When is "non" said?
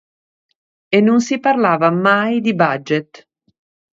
1.07-1.19